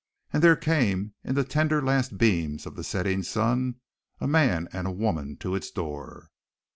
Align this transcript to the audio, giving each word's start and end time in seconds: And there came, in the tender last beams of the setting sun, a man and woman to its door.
And 0.33 0.43
there 0.43 0.55
came, 0.55 1.13
in 1.23 1.35
the 1.35 1.43
tender 1.43 1.79
last 1.79 2.17
beams 2.17 2.65
of 2.65 2.75
the 2.75 2.83
setting 2.83 3.21
sun, 3.21 3.75
a 4.19 4.25
man 4.27 4.67
and 4.73 4.97
woman 4.97 5.37
to 5.37 5.53
its 5.53 5.69
door. 5.69 6.31